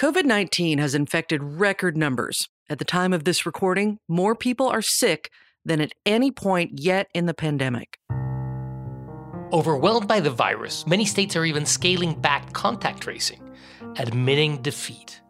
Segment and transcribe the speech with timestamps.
[0.00, 2.48] COVID 19 has infected record numbers.
[2.70, 5.28] At the time of this recording, more people are sick
[5.64, 7.98] than at any point yet in the pandemic.
[9.52, 13.42] Overwhelmed by the virus, many states are even scaling back contact tracing,
[13.96, 15.20] admitting defeat.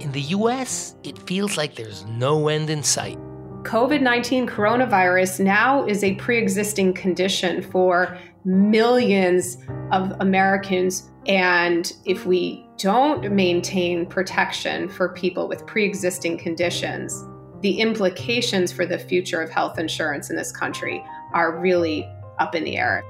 [0.00, 3.16] In the US, it feels like there's no end in sight.
[3.62, 9.58] COVID 19 coronavirus now is a pre existing condition for millions
[9.90, 11.10] of Americans.
[11.26, 17.24] And if we don't maintain protection for people with pre existing conditions,
[17.60, 22.08] the implications for the future of health insurance in this country are really
[22.38, 23.04] up in the air.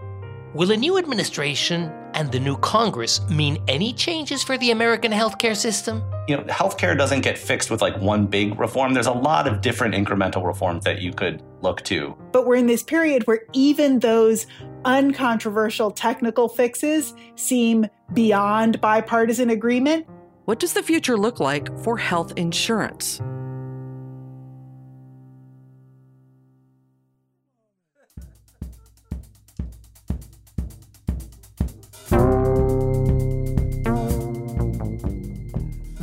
[0.55, 5.57] Will a new administration and the new Congress mean any changes for the American healthcare
[5.57, 6.05] system?
[6.29, 8.93] You know, healthcare doesn't get fixed with like one big reform.
[8.93, 12.15] There's a lot of different incremental reforms that you could look to.
[12.33, 14.47] But we're in this period where even those
[14.85, 20.07] uncontroversial technical fixes seem beyond bipartisan agreement.
[20.45, 23.23] What does the future look like for health insurance?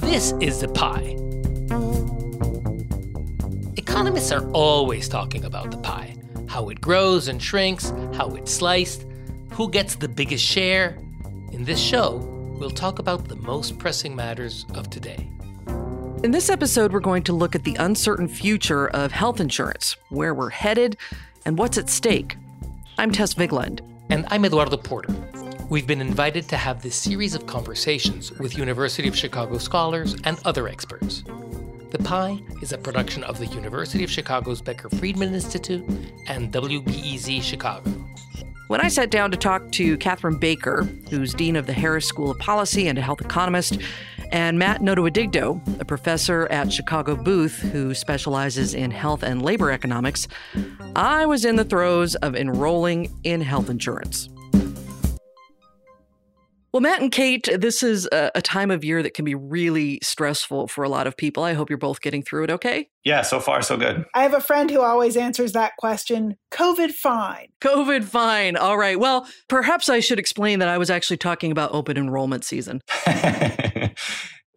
[0.09, 1.15] This is the pie.
[3.77, 6.15] Economists are always talking about the pie
[6.47, 9.05] how it grows and shrinks, how it's sliced,
[9.51, 10.97] who gets the biggest share.
[11.51, 12.15] In this show,
[12.57, 15.29] we'll talk about the most pressing matters of today.
[16.23, 20.33] In this episode, we're going to look at the uncertain future of health insurance, where
[20.33, 20.97] we're headed,
[21.45, 22.35] and what's at stake.
[22.97, 23.81] I'm Tess Vigeland.
[24.09, 25.13] And I'm Eduardo Porter.
[25.69, 30.39] We've been invited to have this series of conversations with University of Chicago scholars and
[30.43, 31.23] other experts.
[31.91, 35.87] The Pie is a production of the University of Chicago's Becker Friedman Institute
[36.27, 37.87] and WBEZ Chicago.
[38.65, 42.31] When I sat down to talk to Katherine Baicker, who's Dean of the Harris School
[42.31, 43.77] of Policy and a health economist,
[44.31, 50.27] and Matt Notowidigdo, a professor at Chicago Booth who specializes in health and labor economics,
[50.95, 54.29] I was in the throes of enrolling in health insurance.
[56.71, 59.99] Well, Matt and Kate, this is a, a, time of year that can be really
[60.03, 61.43] stressful for a lot of people.
[61.43, 62.89] I hope you're both getting through it okay.
[63.03, 64.05] Yeah, so far, so good.
[64.13, 67.47] I have a friend who always answers that question COVID fine.
[67.61, 68.55] COVID fine.
[68.55, 68.99] All right.
[68.99, 72.81] Well, perhaps I should explain that I was actually talking about open enrollment season.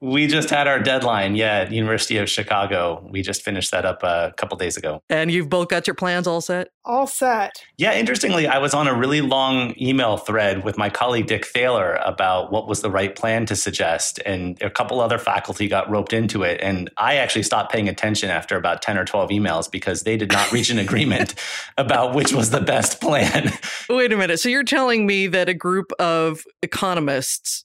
[0.03, 3.07] We just had our deadline, yeah, at University of Chicago.
[3.09, 5.01] We just finished that up uh, a couple days ago.
[5.09, 6.71] And you've both got your plans all set?
[6.85, 7.63] All set.
[7.79, 12.01] Yeah, interestingly, I was on a really long email thread with my colleague Dick Thaler
[12.05, 14.19] about what was the right plan to suggest.
[14.27, 16.61] And a couple other faculty got roped into it.
[16.61, 20.33] And I actually stopped paying attention after about 10 or 12 emails because they did
[20.33, 21.37] not reach an agreement
[21.79, 23.53] about which was the best plan.
[23.89, 24.41] Wait a minute.
[24.41, 27.65] So you're telling me that a group of economists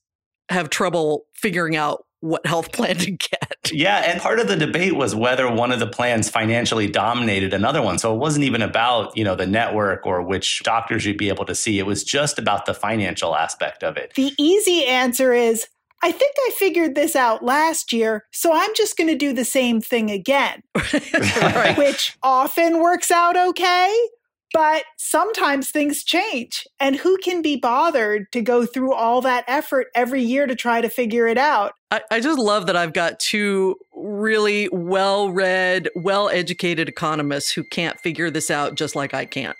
[0.50, 3.44] have trouble figuring out what health plan to get.
[3.70, 7.82] Yeah, and part of the debate was whether one of the plans financially dominated another
[7.82, 8.00] one.
[8.00, 11.44] So it wasn't even about, you know, the network or which doctors you'd be able
[11.44, 11.78] to see.
[11.78, 14.14] It was just about the financial aspect of it.
[14.16, 15.68] The easy answer is
[16.04, 19.46] I think I figured this out last year, so I'm just going to do the
[19.46, 20.62] same thing again.
[21.42, 21.76] right.
[21.78, 24.08] Which often works out okay,
[24.54, 26.66] but sometimes things change.
[26.80, 30.82] And who can be bothered to go through all that effort every year to try
[30.82, 31.74] to figure it out?
[31.92, 37.64] I, I just love that I've got two really well read, well educated economists who
[37.72, 39.56] can't figure this out just like I can't.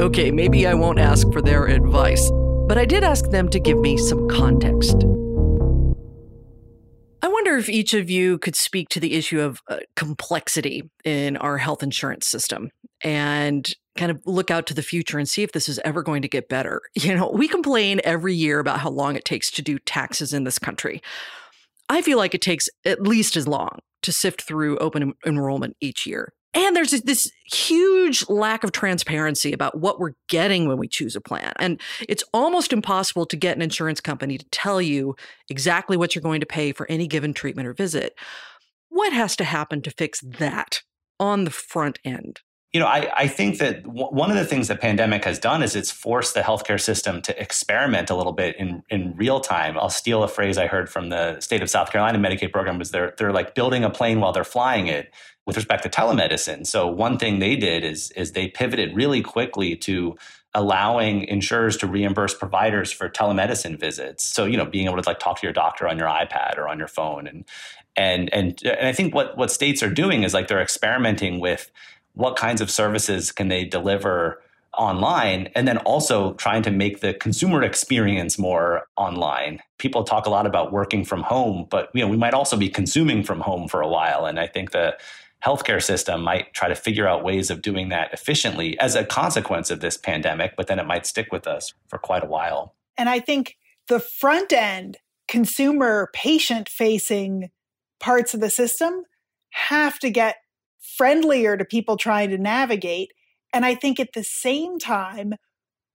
[0.00, 2.30] Okay, maybe I won't ask for their advice,
[2.68, 5.04] but I did ask them to give me some context.
[7.24, 11.38] I wonder if each of you could speak to the issue of uh, complexity in
[11.38, 12.70] our health insurance system
[13.02, 16.20] and kind of look out to the future and see if this is ever going
[16.20, 16.82] to get better.
[16.96, 20.44] You know, we complain every year about how long it takes to do taxes in
[20.44, 21.00] this country.
[21.88, 26.04] I feel like it takes at least as long to sift through open enrollment each
[26.04, 26.34] year.
[26.54, 31.20] And there's this huge lack of transparency about what we're getting when we choose a
[31.20, 31.52] plan.
[31.58, 35.16] And it's almost impossible to get an insurance company to tell you
[35.48, 38.14] exactly what you're going to pay for any given treatment or visit.
[38.88, 40.82] What has to happen to fix that
[41.18, 42.40] on the front end?
[42.72, 45.62] You know, I, I think that w- one of the things the pandemic has done
[45.62, 49.78] is it's forced the healthcare system to experiment a little bit in, in real time.
[49.78, 52.90] I'll steal a phrase I heard from the state of South Carolina Medicaid program was
[52.90, 55.12] they're, they're like building a plane while they're flying it
[55.46, 56.66] with respect to telemedicine.
[56.66, 60.16] So one thing they did is is they pivoted really quickly to
[60.54, 64.24] allowing insurers to reimburse providers for telemedicine visits.
[64.24, 66.68] So you know, being able to like talk to your doctor on your iPad or
[66.68, 67.44] on your phone, and
[67.96, 71.70] and and and I think what what states are doing is like they're experimenting with
[72.14, 74.40] what kinds of services can they deliver
[74.76, 80.30] online and then also trying to make the consumer experience more online people talk a
[80.30, 83.68] lot about working from home but you know we might also be consuming from home
[83.68, 84.96] for a while and i think the
[85.44, 89.70] healthcare system might try to figure out ways of doing that efficiently as a consequence
[89.70, 92.74] of this pandemic but then it might stick with us for quite a while.
[92.96, 93.56] And i think
[93.88, 94.98] the front end
[95.28, 97.50] consumer patient facing
[98.00, 99.04] parts of the system
[99.50, 100.36] have to get
[100.80, 103.12] friendlier to people trying to navigate.
[103.52, 105.34] And I think at the same time,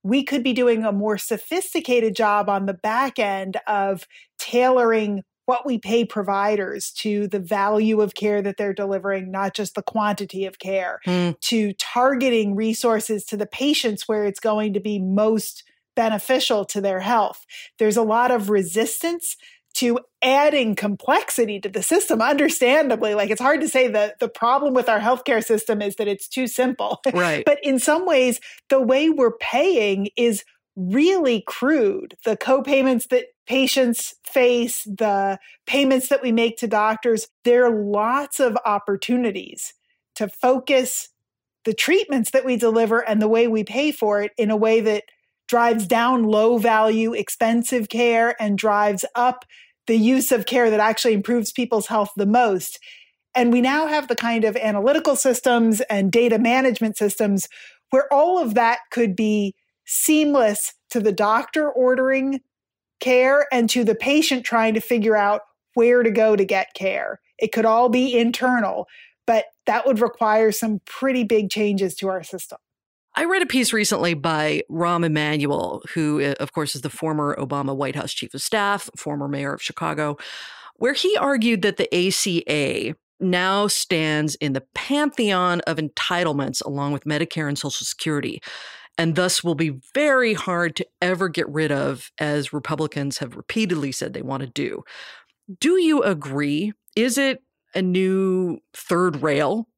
[0.02, 4.06] we could be doing a more sophisticated job on the back end of
[4.38, 9.74] tailoring what we pay providers to the value of care that they're delivering, not just
[9.74, 11.38] the quantity of care, mm.
[11.40, 15.64] to targeting resources to the patients where it's going to be most
[15.96, 17.44] beneficial to their health.
[17.80, 19.36] There's a lot of resistance
[19.74, 24.74] to adding complexity to the system understandably like it's hard to say that the problem
[24.74, 28.82] with our healthcare system is that it's too simple right but in some ways the
[28.82, 30.42] way we're paying is
[30.74, 35.36] really crude the co-payments that patients face the
[35.66, 39.74] payments that we make to doctors there are lots of opportunities
[40.14, 41.08] to focus
[41.64, 44.80] the treatments that we deliver and the way we pay for it in a way
[44.80, 45.02] that
[45.48, 49.44] drives down low value, expensive care and drives up
[49.88, 52.78] the use of care that actually improves people's health the most.
[53.34, 57.48] And we now have the kind of analytical systems and data management systems
[57.90, 62.38] where all of that could be seamless to the doctor ordering
[63.00, 65.42] care and to the patient trying to figure out
[65.74, 67.20] where to go to get care.
[67.38, 68.86] It could all be internal,
[69.26, 72.58] but that would require some pretty big changes to our system.
[73.16, 77.36] I read a piece recently by Rahm Emanuel, who, uh, of course, is the former
[77.36, 80.16] Obama White House chief of staff, former mayor of Chicago,
[80.76, 87.04] where he argued that the ACA now stands in the pantheon of entitlements along with
[87.04, 88.40] Medicare and Social Security,
[89.00, 93.90] and thus will be very hard to ever get rid of, as Republicans have repeatedly
[93.92, 94.84] said they want to do.
[95.58, 96.74] Do you agree?
[96.94, 97.42] Is it
[97.74, 99.68] a new third rail?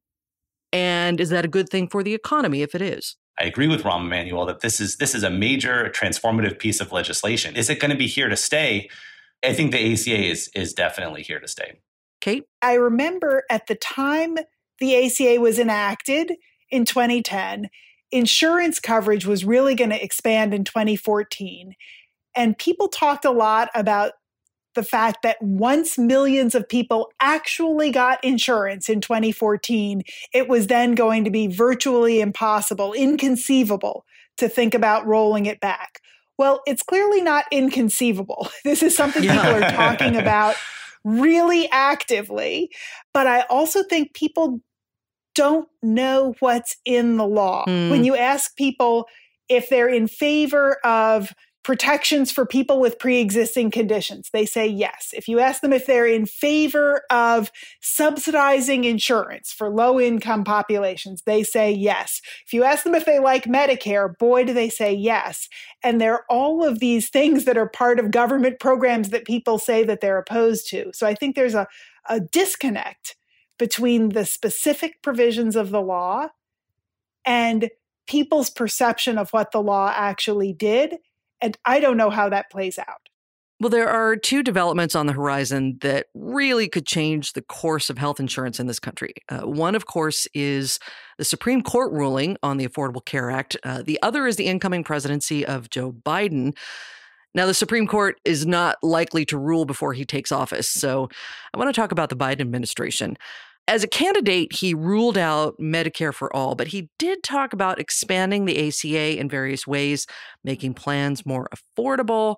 [0.73, 3.15] And is that a good thing for the economy if it is?
[3.39, 6.91] I agree with Rahm Emanuel that this is this is a major transformative piece of
[6.91, 7.55] legislation.
[7.55, 8.91] Is it going to be here to stay?
[9.45, 11.79] I think the ACA is is definitely here to stay.
[12.21, 14.37] Kate, I remember at the time
[14.81, 16.33] the ACA was enacted
[16.71, 17.69] in 2010,
[18.13, 21.75] insurance coverage was really going to expand in 2014.
[22.35, 24.13] And people talked a lot about
[24.75, 30.95] the fact that once millions of people actually got insurance in 2014, it was then
[30.95, 34.05] going to be virtually impossible, inconceivable
[34.39, 36.01] to think about rolling it back.
[36.39, 38.49] Well, it's clearly not inconceivable.
[38.65, 40.57] This is something people are talking about
[41.05, 42.71] really actively.
[43.13, 44.61] But I also think people
[45.35, 47.65] don't know what's in the law.
[47.67, 47.91] Mm.
[47.91, 49.07] When you ask people
[49.49, 51.33] if they're in favor of
[51.63, 56.07] protections for people with pre-existing conditions they say yes if you ask them if they're
[56.07, 62.83] in favor of subsidizing insurance for low income populations they say yes if you ask
[62.83, 65.49] them if they like medicare boy do they say yes
[65.85, 69.59] and there are all of these things that are part of government programs that people
[69.59, 71.69] say that they're opposed to so i think there's a,
[72.09, 73.15] a disconnect
[73.59, 76.29] between the specific provisions of the law
[77.25, 77.71] and
[78.07, 80.97] people's perception of what the law actually did
[81.43, 83.09] and I don't know how that plays out.
[83.61, 87.99] Well, there are two developments on the horizon that really could change the course of
[87.99, 89.15] health insurance in this country.
[89.29, 90.81] Uh, one, of course, is
[91.19, 93.57] the Supreme Court ruling on the Affordable Care Act.
[93.63, 96.57] Uh, the other is the incoming presidency of Joe Biden.
[97.35, 100.69] Now, the Supreme Court is not likely to rule before he takes office.
[100.69, 101.09] So
[101.55, 103.17] I want to talk about the Biden administration.
[103.69, 108.45] As a candidate, he ruled out Medicare for all, but he did talk about expanding
[108.45, 110.07] the ACA in various ways,
[110.43, 112.37] making plans more affordable.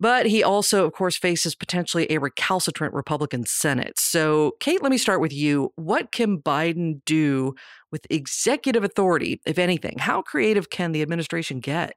[0.00, 3.98] But he also, of course, faces potentially a recalcitrant Republican Senate.
[3.98, 5.70] So, Kate, let me start with you.
[5.76, 7.54] What can Biden do
[7.92, 9.98] with executive authority, if anything?
[9.98, 11.94] How creative can the administration get?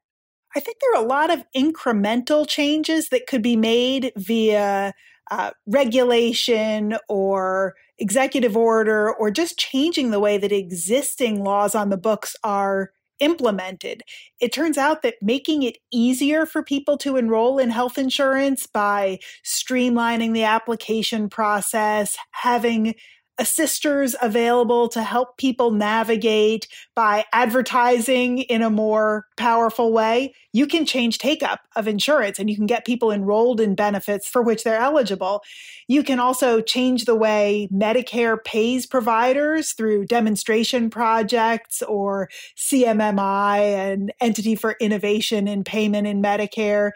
[0.56, 4.94] I think there are a lot of incremental changes that could be made via
[5.30, 11.98] uh, regulation or executive order or just changing the way that existing laws on the
[11.98, 14.04] books are implemented.
[14.40, 19.20] It turns out that making it easier for people to enroll in health insurance by
[19.44, 22.94] streamlining the application process, having
[23.40, 30.86] assisters available to help people navigate by advertising in a more powerful way, you can
[30.86, 34.64] change take up of insurance and you can get people enrolled in benefits for which
[34.64, 35.44] they're eligible.
[35.88, 44.10] You can also change the way Medicare pays providers through demonstration projects or CMMI, an
[44.20, 46.92] entity for innovation in payment in Medicare.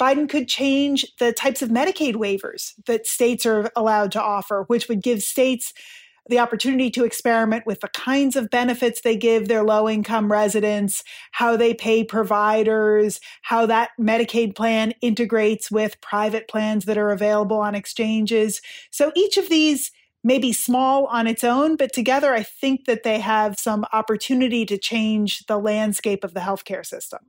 [0.00, 4.88] Biden could change the types of Medicaid waivers that states are allowed to offer, which
[4.88, 5.72] would give states
[6.28, 11.04] the opportunity to experiment with the kinds of benefits they give their low income residents,
[11.32, 17.58] how they pay providers, how that Medicaid plan integrates with private plans that are available
[17.58, 18.60] on exchanges.
[18.90, 19.92] So each of these
[20.24, 24.66] may be small on its own, but together I think that they have some opportunity
[24.66, 27.20] to change the landscape of the healthcare system.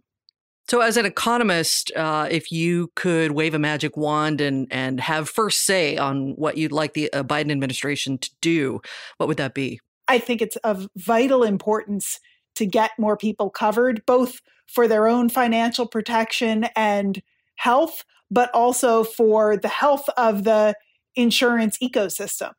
[0.70, 5.30] So, as an economist, uh, if you could wave a magic wand and and have
[5.30, 8.82] first say on what you'd like the uh, Biden administration to do,
[9.18, 9.80] what would that be?
[10.10, 12.20] I think it's of vital importance
[12.56, 17.22] to get more people covered, both for their own financial protection and
[17.56, 20.76] health, but also for the health of the
[21.16, 22.52] insurance ecosystem.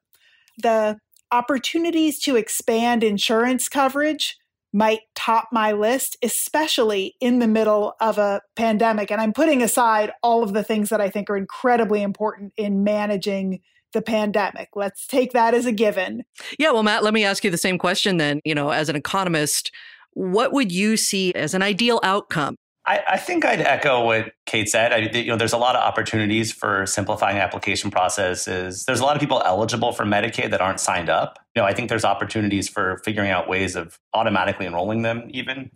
[0.62, 0.98] The
[1.30, 4.36] opportunities to expand insurance coverage
[4.72, 9.10] might top my list, especially in the middle of a pandemic.
[9.10, 12.84] And I'm putting aside all of the things that I think are incredibly important in
[12.84, 13.60] managing
[13.92, 14.68] the pandemic.
[14.74, 16.24] Let's take that as a given.
[16.58, 18.40] Yeah, well, Matt, let me ask you the same question then.
[18.44, 19.72] You know, as an economist,
[20.12, 22.56] what would you see as an ideal outcome
[22.88, 24.94] I, I, think I'd echo what Kate said.
[24.94, 28.84] I, you know, there's a lot of opportunities for simplifying application processes.
[28.86, 31.38] There's a lot of people eligible for Medicaid that aren't signed up.
[31.54, 35.70] You know, I think there's opportunities for figuring out ways of automatically enrolling them, even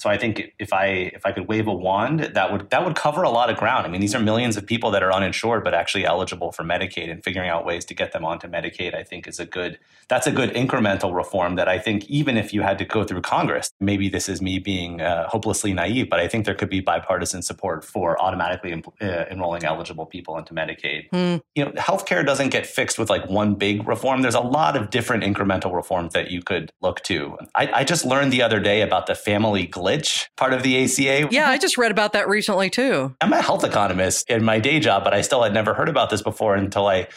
[0.00, 2.96] so I think if I if I could wave a wand, that would that would
[2.96, 3.86] cover a lot of ground.
[3.86, 7.10] I mean, these are millions of people that are uninsured but actually eligible for Medicaid,
[7.10, 9.78] and figuring out ways to get them onto Medicaid, I think, is a good
[10.08, 11.56] that's a good incremental reform.
[11.56, 14.58] That I think even if you had to go through Congress, maybe this is me
[14.58, 18.82] being uh, hopelessly naive, but I think there could be bipartisan support for automatically em-
[19.02, 21.10] uh, enrolling eligible people into Medicaid.
[21.10, 21.42] Mm.
[21.54, 24.22] You know, healthcare doesn't get fixed with like one big reform.
[24.22, 27.36] There's a lot of different incremental reforms that you could look to.
[27.54, 29.89] I, I just learned the other day about the family glitch
[30.36, 31.28] part of the ACA.
[31.30, 33.14] Yeah, I just read about that recently too.
[33.20, 36.10] I'm a health economist in my day job, but I still had never heard about
[36.10, 37.08] this before until I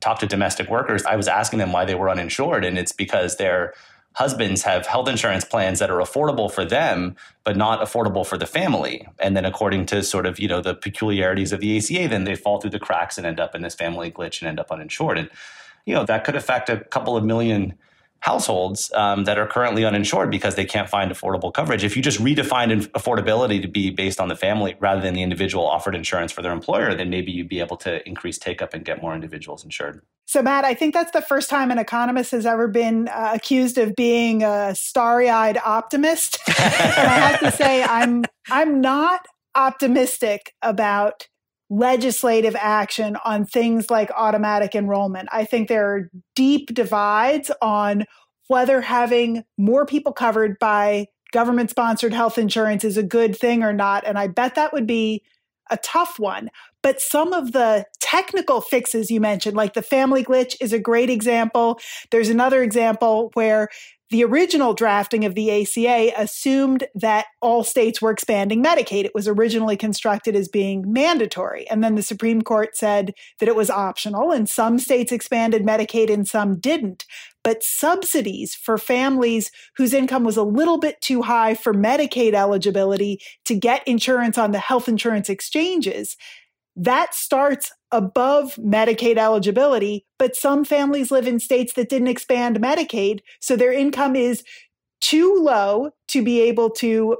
[0.00, 1.04] talked to domestic workers.
[1.04, 3.74] I was asking them why they were uninsured, and it's because their
[4.14, 8.46] husbands have health insurance plans that are affordable for them but not affordable for the
[8.46, 12.24] family and then according to sort of you know the peculiarities of the ACA then
[12.24, 14.72] they fall through the cracks and end up in this family glitch and end up
[14.72, 15.30] uninsured and
[15.86, 17.74] you know that could affect a couple of million
[18.20, 21.84] households um, that are currently uninsured because they can't find affordable coverage.
[21.84, 25.66] If you just redefined affordability to be based on the family rather than the individual
[25.66, 28.84] offered insurance for their employer, then maybe you'd be able to increase take up and
[28.84, 30.02] get more individuals insured.
[30.26, 33.78] So, Matt, I think that's the first time an economist has ever been uh, accused
[33.78, 36.38] of being a starry-eyed optimist.
[36.48, 41.28] and I have to say, I'm I'm not optimistic about
[41.70, 45.28] legislative action on things like automatic enrollment.
[45.30, 48.04] I think there are deep divides on
[48.48, 53.72] whether having more people covered by government sponsored health insurance is a good thing or
[53.72, 54.06] not.
[54.06, 55.22] And I bet that would be
[55.70, 56.48] a tough one.
[56.82, 61.10] But some of the technical fixes you mentioned, like the family glitch, is a great
[61.10, 61.78] example.
[62.10, 63.68] There's another example where
[64.10, 69.04] the original drafting of the ACA assumed that all states were expanding Medicaid.
[69.04, 71.68] It was originally constructed as being mandatory.
[71.68, 76.10] And then the Supreme Court said that it was optional, and some states expanded Medicaid
[76.12, 77.04] and some didn't.
[77.44, 83.20] But subsidies for families whose income was a little bit too high for Medicaid eligibility
[83.44, 86.16] to get insurance on the health insurance exchanges
[86.78, 93.20] that starts above Medicaid eligibility, but some families live in states that didn't expand Medicaid,
[93.40, 94.42] so their income is
[95.00, 97.16] too low to be able to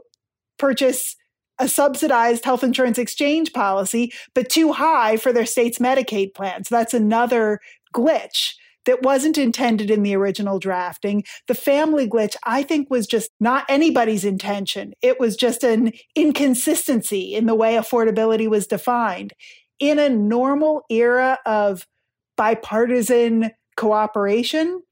[0.58, 1.16] purchase
[1.58, 6.64] a subsidized health insurance exchange policy, but too high for their state's Medicaid plan.
[6.64, 7.60] So that's another
[7.94, 8.52] glitch
[8.86, 11.24] that wasn't intended in the original drafting.
[11.46, 14.92] The family glitch, I think, was just not anybody's intention.
[15.02, 19.34] It was just an inconsistency in the way affordability was defined.
[19.80, 21.86] In a normal era of
[22.36, 24.82] bipartisan cooperation,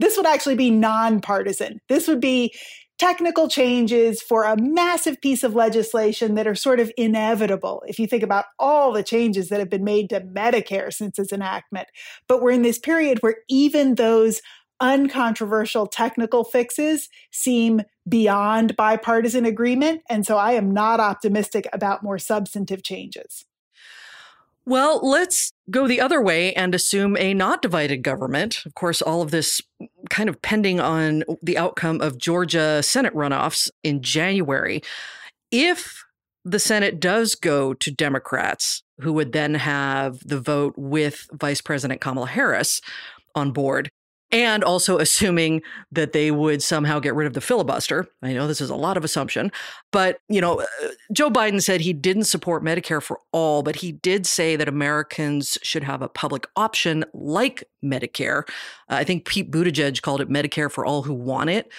[0.00, 1.80] this would actually be nonpartisan.
[1.88, 2.54] This would be
[2.98, 8.06] technical changes for a massive piece of legislation that are sort of inevitable if you
[8.08, 11.88] think about all the changes that have been made to Medicare since its enactment.
[12.26, 14.42] But we're in this period where even those
[14.80, 20.02] uncontroversial technical fixes seem beyond bipartisan agreement.
[20.08, 23.44] And so I am not optimistic about more substantive changes.
[24.68, 28.66] Well, let's go the other way and assume a not divided government.
[28.66, 29.62] Of course, all of this
[30.10, 34.82] kind of pending on the outcome of Georgia Senate runoffs in January.
[35.50, 36.04] If
[36.44, 42.02] the Senate does go to Democrats, who would then have the vote with Vice President
[42.02, 42.82] Kamala Harris
[43.34, 43.90] on board,
[44.30, 48.06] and also assuming that they would somehow get rid of the filibuster.
[48.22, 49.50] I know this is a lot of assumption,
[49.90, 50.66] but you know, uh,
[51.12, 55.56] Joe Biden said he didn't support Medicare for all, but he did say that Americans
[55.62, 58.42] should have a public option like Medicare.
[58.88, 61.72] Uh, I think Pete Buttigieg called it Medicare for all who want it.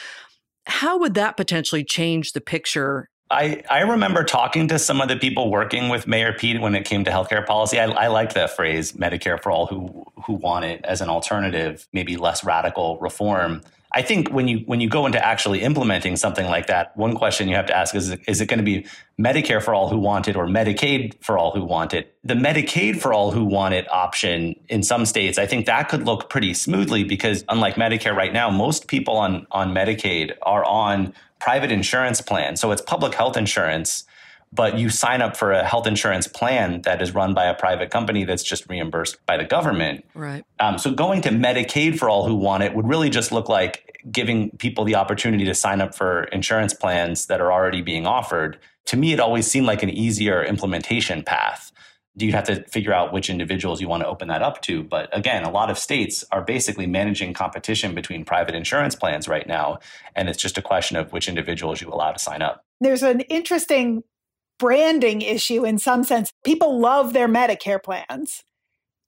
[0.65, 5.15] How would that potentially change the picture I, I remember talking to some of the
[5.15, 7.79] people working with Mayor Pete when it came to healthcare policy.
[7.79, 11.87] I, I liked that phrase, Medicare for all who who want it as an alternative,
[11.93, 13.61] maybe less radical reform.
[13.91, 17.47] I think when you when you go into actually implementing something like that, one question
[17.47, 18.85] you have to ask is is it going to be
[19.19, 22.15] Medicare for all who want it or Medicaid for all who want it?
[22.23, 26.05] The Medicaid for all who want it option in some states, I think that could
[26.05, 31.11] look pretty smoothly because unlike Medicare right now, most people on on Medicaid are on
[31.39, 32.61] private insurance plans.
[32.61, 34.03] So it's public health insurance,
[34.51, 37.91] but you sign up for a health insurance plan that is run by a private
[37.91, 40.05] company that's just reimbursed by the government.
[40.15, 40.43] Right.
[40.59, 43.99] Um, so going to Medicaid for all who want it would really just look like
[44.11, 48.57] giving people the opportunity to sign up for insurance plans that are already being offered.
[48.85, 51.71] To me, it always seemed like an easier implementation path
[52.17, 54.83] Do you have to figure out which individuals you want to open that up to.
[54.83, 59.47] But again, a lot of states are basically managing competition between private insurance plans right
[59.47, 59.79] now.
[60.15, 62.65] And it's just a question of which individuals you allow to sign up.
[62.81, 64.03] There's an interesting
[64.59, 66.31] branding issue in some sense.
[66.43, 68.43] People love their Medicare plans,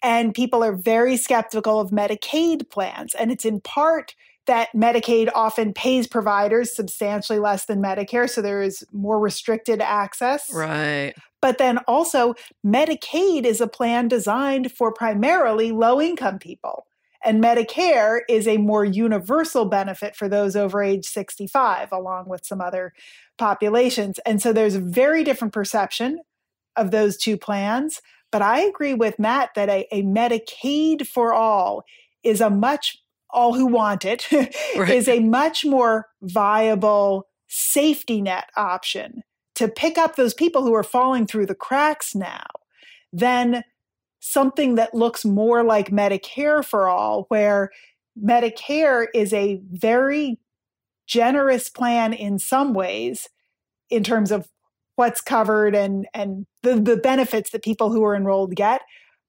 [0.01, 3.13] and people are very skeptical of Medicaid plans.
[3.13, 4.15] And it's in part
[4.47, 10.51] that Medicaid often pays providers substantially less than Medicare, so there is more restricted access.
[10.51, 11.13] Right.
[11.41, 12.33] But then also,
[12.65, 16.85] Medicaid is a plan designed for primarily low income people.
[17.23, 22.61] And Medicare is a more universal benefit for those over age 65, along with some
[22.61, 22.93] other
[23.37, 24.19] populations.
[24.25, 26.19] And so there's a very different perception
[26.75, 28.01] of those two plans.
[28.31, 31.83] But I agree with Matt that a, a Medicaid for all
[32.23, 32.97] is a much,
[33.29, 34.31] all who want it,
[34.77, 34.89] right.
[34.89, 39.23] is a much more viable safety net option
[39.55, 42.45] to pick up those people who are falling through the cracks now
[43.11, 43.63] than
[44.21, 47.71] something that looks more like Medicare for all, where
[48.17, 50.39] Medicare is a very
[51.07, 53.27] generous plan in some ways
[53.89, 54.47] in terms of
[54.95, 58.81] what's covered and and the, the benefits that people who are enrolled get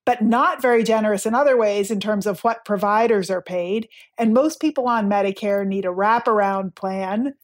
[0.04, 3.88] but not very generous in other ways in terms of what providers are paid.
[4.18, 7.34] And most people on medicare need a wraparound plan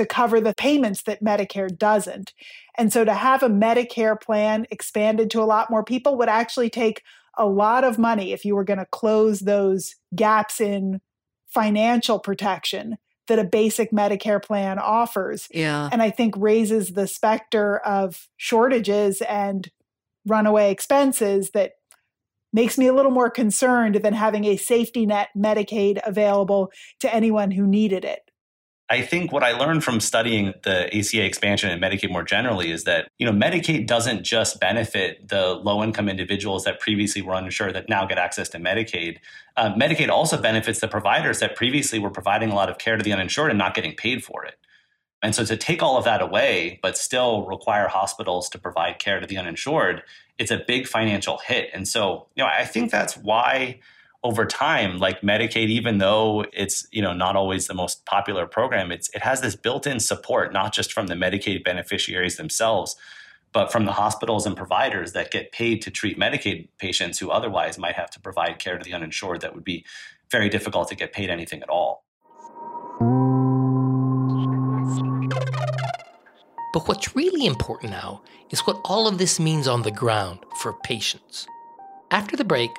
[0.00, 2.32] to cover the payments that Medicare doesn't.
[2.78, 6.70] And so to have a Medicare plan expanded to a lot more people would actually
[6.70, 7.02] take
[7.36, 11.02] a lot of money if you were going to close those gaps in
[11.48, 12.96] financial protection
[13.28, 15.46] that a basic Medicare plan offers.
[15.50, 15.90] Yeah.
[15.92, 19.70] And I think raises the specter of shortages and
[20.26, 21.72] runaway expenses that
[22.54, 27.50] makes me a little more concerned than having a safety net Medicaid available to anyone
[27.50, 28.29] who needed it.
[28.92, 32.82] I think what I learned from studying the ACA expansion and Medicaid more generally is
[32.84, 37.76] that, you know, Medicaid doesn't just benefit the low income individuals that previously were uninsured
[37.76, 39.18] that now get access to Medicaid.
[39.56, 43.02] Uh, Medicaid also benefits the providers that previously were providing a lot of care to
[43.04, 44.56] the uninsured and not getting paid for it.
[45.22, 49.20] And so to take all of that away, but still require hospitals to provide care
[49.20, 50.02] to the uninsured,
[50.36, 51.70] it's a big financial hit.
[51.72, 53.78] And so, you know, I think that's why
[54.22, 58.92] over time like medicaid even though it's you know not always the most popular program
[58.92, 62.96] it's it has this built-in support not just from the medicaid beneficiaries themselves
[63.52, 67.78] but from the hospitals and providers that get paid to treat medicaid patients who otherwise
[67.78, 69.84] might have to provide care to the uninsured that would be
[70.30, 72.04] very difficult to get paid anything at all.
[76.72, 80.72] But what's really important now is what all of this means on the ground for
[80.72, 81.48] patients.
[82.12, 82.70] After the break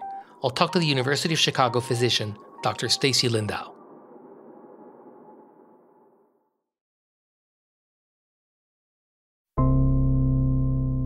[0.44, 2.90] I'll talk to the University of Chicago physician, Dr.
[2.90, 3.74] Stacy Lindau.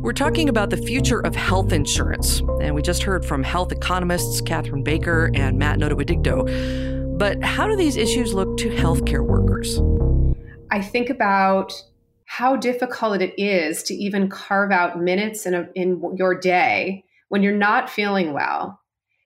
[0.02, 4.40] We're talking about the future of health insurance, and we just heard from health economists
[4.40, 7.18] Katherine Baicker and Matt Notowidigdo.
[7.18, 9.82] But how do these issues look to healthcare workers?
[10.72, 11.74] I think about
[12.26, 17.44] how difficult it is to even carve out minutes in, a, in your day when
[17.44, 18.80] you're not feeling well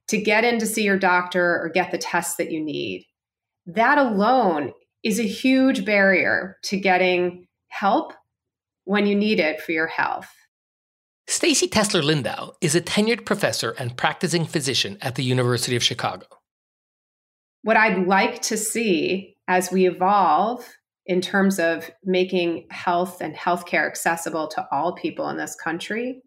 [0.09, 3.05] to get in to see your doctor or get the tests that you need.
[3.65, 8.13] That alone is a huge barrier to getting help
[8.85, 10.29] when you need it for your health.
[11.27, 16.25] Stacy Tessler Lindau is a tenured professor and practicing physician at the University of Chicago.
[17.61, 20.67] What I'd like to see as we evolve
[21.05, 26.23] in terms of making health and healthcare accessible to all people in this country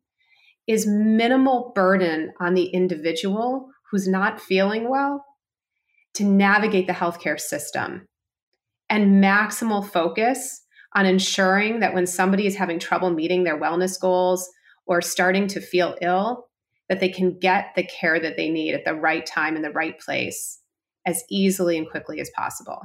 [0.66, 5.24] is minimal burden on the individual who's not feeling well
[6.14, 8.06] to navigate the healthcare system
[8.88, 10.62] and maximal focus
[10.94, 14.48] on ensuring that when somebody is having trouble meeting their wellness goals
[14.86, 16.48] or starting to feel ill,
[16.88, 19.70] that they can get the care that they need at the right time in the
[19.70, 20.60] right place
[21.06, 22.82] as easily and quickly as possible.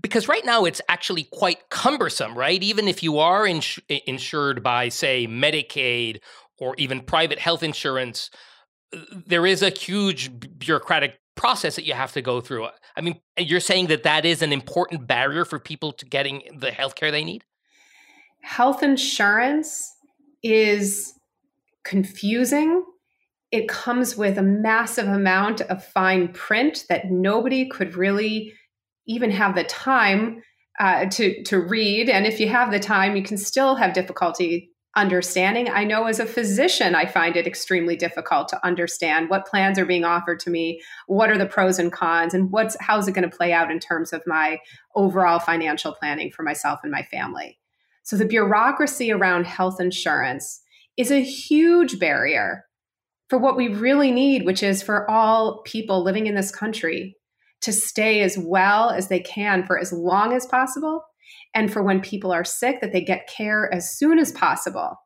[0.00, 2.62] Because right now it's actually quite cumbersome, right?
[2.62, 6.20] Even if you are ins- insured by, say, Medicaid
[6.58, 8.30] or even private health insurance,
[9.26, 12.68] there is a huge bureaucratic process that you have to go through.
[12.96, 16.70] I mean, you're saying that that is an important barrier for people to getting the
[16.70, 17.44] healthcare they need?
[18.42, 19.90] Health insurance
[20.42, 21.12] is
[21.84, 22.84] confusing.
[23.50, 28.52] It comes with a massive amount of fine print that nobody could really
[29.06, 30.42] even have the time
[30.80, 32.10] uh, to to read.
[32.10, 35.68] And if you have the time, you can still have difficulty understanding.
[35.68, 39.86] I know as a physician, I find it extremely difficult to understand what plans are
[39.86, 43.28] being offered to me, what are the pros and cons, and what's how's it going
[43.28, 44.58] to play out in terms of my
[44.94, 47.58] overall financial planning for myself and my family.
[48.04, 50.60] So the bureaucracy around health insurance
[50.96, 52.64] is a huge barrier
[53.28, 57.16] for what we really need, which is for all people living in this country
[57.62, 61.02] to stay as well as they can for as long as possible
[61.54, 64.96] and for when people are sick that they get care as soon as possible.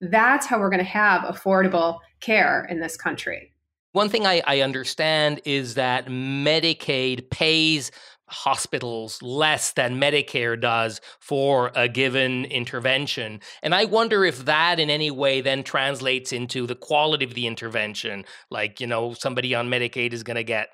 [0.00, 3.52] That's how we're going to have affordable care in this country.
[3.92, 7.90] One thing I, I understand is that Medicaid pays
[8.28, 13.40] hospitals less than Medicare does for a given intervention.
[13.62, 17.46] And I wonder if that in any way then translates into the quality of the
[17.46, 18.24] intervention.
[18.50, 20.68] Like, you know, somebody on Medicaid is going to get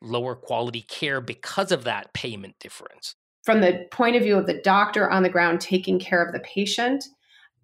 [0.00, 4.60] lower quality care because of that payment difference from the point of view of the
[4.62, 7.04] doctor on the ground taking care of the patient,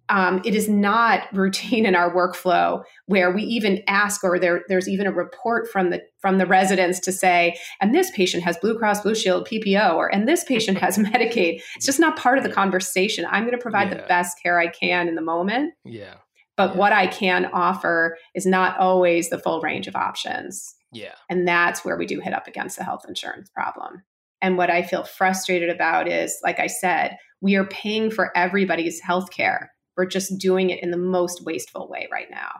[0.09, 4.87] um, it is not routine in our workflow where we even ask or there, there's
[4.87, 8.77] even a report from the from the residents to say and this patient has blue
[8.77, 11.61] cross blue shield ppo or and this patient has medicaid.
[11.75, 13.25] It's just not part of the conversation.
[13.29, 14.01] I'm going to provide yeah.
[14.01, 15.73] the best care i can in the moment.
[15.85, 16.15] Yeah.
[16.57, 16.77] But yeah.
[16.77, 20.75] what i can offer is not always the full range of options.
[20.93, 21.15] Yeah.
[21.29, 24.03] And that's where we do hit up against the health insurance problem
[24.41, 28.99] and what I feel frustrated about is, like I said, we are paying for everybody's
[28.99, 29.71] health care.
[29.97, 32.51] We're just doing it in the most wasteful way right now.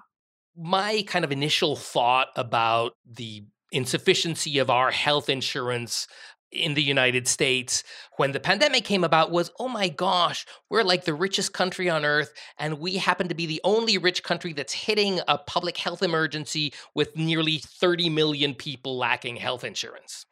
[0.55, 6.07] My kind of initial thought about the insufficiency of our health insurance
[6.51, 7.83] in the United States
[8.17, 12.05] when the pandemic came about was oh my gosh, we're like the richest country on
[12.05, 16.03] earth, and we happen to be the only rich country that's hitting a public health
[16.03, 20.25] emergency with nearly 30 million people lacking health insurance.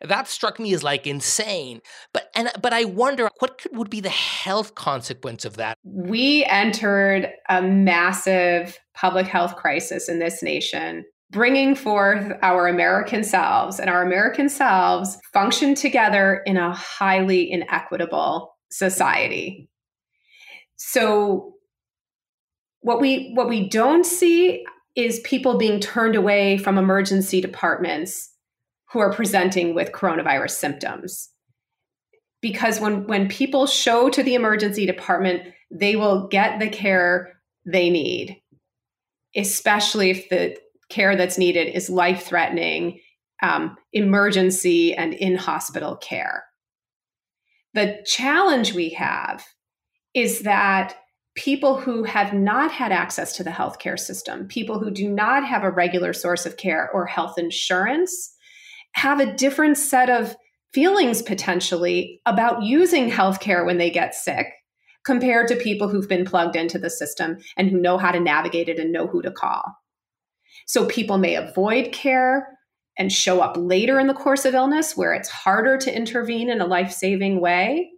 [0.00, 1.80] That struck me as like insane.
[2.12, 5.78] But and but I wonder what could, would be the health consequence of that.
[5.82, 13.80] We entered a massive public health crisis in this nation bringing forth our American selves,
[13.80, 19.68] and our American selves function together in a highly inequitable society.
[20.76, 21.54] So,
[22.80, 28.30] what we what we don't see is people being turned away from emergency departments
[28.92, 31.30] who are presenting with coronavirus symptoms
[32.40, 37.90] because when when people show to the emergency department they will get the care they
[37.90, 38.40] need
[39.34, 40.56] especially if the
[40.88, 43.00] care that's needed is life threatening,
[43.42, 46.44] um, emergency, and in hospital care.
[47.74, 49.44] The challenge we have
[50.14, 50.96] is that
[51.34, 55.64] people who have not had access to the healthcare system, people who do not have
[55.64, 58.32] a regular source of care or health insurance,
[58.92, 60.36] have a different set of
[60.72, 64.46] feelings potentially about using healthcare when they get sick
[65.04, 68.68] compared to people who've been plugged into the system and who know how to navigate
[68.68, 69.62] it and know who to call.
[70.66, 72.48] So people may avoid care
[72.98, 76.60] and show up later in the course of illness where it's harder to intervene in
[76.60, 77.90] a life saving way.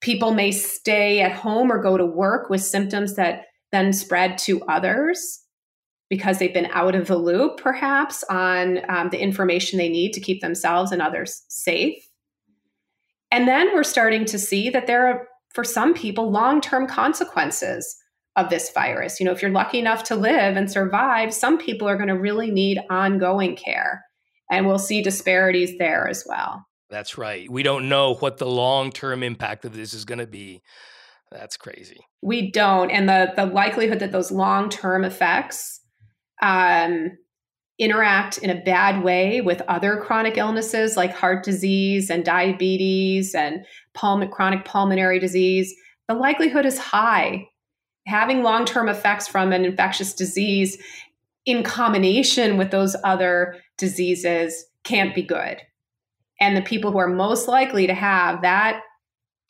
[0.00, 4.62] People may stay at home or go to work with symptoms that then spread to
[4.62, 5.40] others
[6.10, 10.20] because they've been out of the loop, perhaps, on um, the information they need to
[10.20, 11.96] keep themselves and others safe.
[13.30, 17.96] And then we're starting to see that there are, for some people, long term consequences
[18.36, 19.20] of this virus.
[19.20, 22.18] You know, if you're lucky enough to live and survive, some people are going to
[22.18, 24.04] really need ongoing care.
[24.50, 26.66] And we'll see disparities there as well.
[26.90, 27.50] That's right.
[27.50, 30.62] We don't know what the long term impact of this is going to be.
[31.30, 32.00] That's crazy.
[32.22, 32.90] We don't.
[32.90, 35.80] And the, the likelihood that those long term effects
[36.42, 37.16] um,
[37.78, 43.64] interact in a bad way with other chronic illnesses like heart disease and diabetes and
[43.94, 45.74] pulm- chronic pulmonary disease,
[46.06, 47.48] the likelihood is high.
[48.06, 50.78] Having long term effects from an infectious disease
[51.46, 55.60] in combination with those other diseases can't be good.
[56.40, 58.82] And the people who are most likely to have that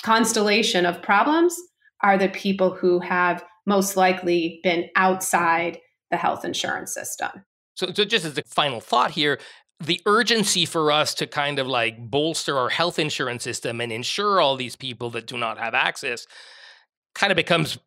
[0.03, 1.59] constellation of problems
[2.03, 5.79] are the people who have most likely been outside
[6.11, 7.31] the health insurance system.
[7.75, 9.41] So, so just as a final thought here,
[9.81, 14.41] the urgency for us to kind of like bolster our health insurance system and insure
[14.41, 16.27] all these people that do not have access
[17.15, 17.79] kind of becomes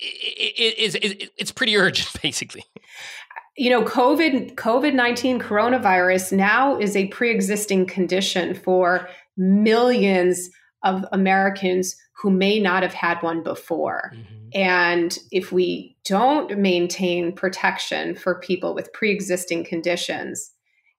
[0.00, 2.64] it, it, it's pretty urgent basically
[3.56, 10.50] you know covid covid-19 coronavirus now is a pre-existing condition for millions
[10.84, 14.36] of americans who may not have had one before mm-hmm.
[14.56, 20.52] And if we don't maintain protection for people with pre existing conditions,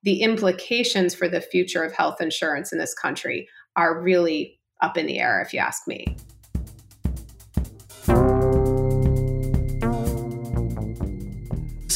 [0.04, 5.08] the implications for the future of health insurance in this country are really up in
[5.08, 6.16] the air, if you ask me.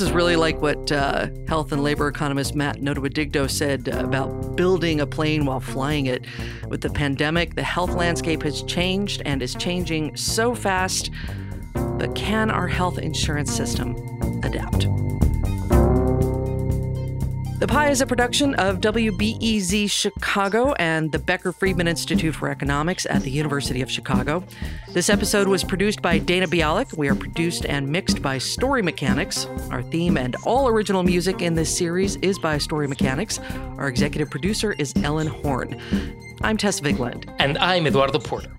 [0.02, 5.00] This is really like what uh, health and labor economist Matt Notowidigdo said about building
[5.00, 6.26] a plane while flying it.
[6.70, 11.12] With the pandemic, the health landscape has changed and is changing so fast
[11.76, 13.96] but can our health insurance system
[14.44, 14.88] adapt?
[17.62, 23.06] The Pie is a production of WBEZ Chicago and the Becker Friedman Institute for Economics
[23.08, 24.44] at the University of Chicago.
[24.94, 26.98] This episode was produced by Dana Bialik.
[26.98, 29.46] We are produced and mixed by Story Mechanics.
[29.70, 33.40] Our theme and all original music in this series is by Story Mechanics.
[33.78, 35.80] Our executive producer is Ellen Horn.
[36.42, 37.32] I'm Tess Vigeland.
[37.38, 38.50] And I'm Eduardo Porter.